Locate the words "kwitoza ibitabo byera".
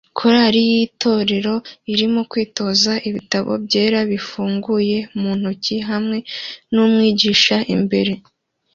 2.31-3.99